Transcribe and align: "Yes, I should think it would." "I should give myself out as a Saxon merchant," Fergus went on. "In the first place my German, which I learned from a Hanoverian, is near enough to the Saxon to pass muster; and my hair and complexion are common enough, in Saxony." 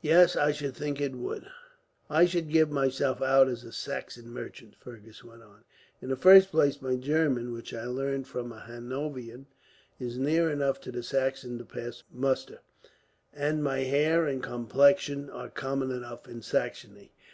"Yes, 0.00 0.34
I 0.34 0.50
should 0.52 0.74
think 0.74 0.98
it 0.98 1.14
would." 1.14 1.46
"I 2.08 2.24
should 2.24 2.48
give 2.48 2.70
myself 2.70 3.20
out 3.20 3.50
as 3.50 3.64
a 3.64 3.70
Saxon 3.70 4.30
merchant," 4.30 4.74
Fergus 4.78 5.22
went 5.22 5.42
on. 5.42 5.62
"In 6.00 6.08
the 6.08 6.16
first 6.16 6.50
place 6.50 6.80
my 6.80 6.96
German, 6.96 7.52
which 7.52 7.74
I 7.74 7.84
learned 7.84 8.26
from 8.26 8.50
a 8.50 8.60
Hanoverian, 8.60 9.44
is 10.00 10.16
near 10.16 10.48
enough 10.50 10.80
to 10.80 10.90
the 10.90 11.02
Saxon 11.02 11.58
to 11.58 11.66
pass 11.66 12.02
muster; 12.10 12.60
and 13.34 13.62
my 13.62 13.80
hair 13.80 14.24
and 14.26 14.42
complexion 14.42 15.28
are 15.28 15.50
common 15.50 15.90
enough, 15.90 16.26
in 16.26 16.40
Saxony." 16.40 17.12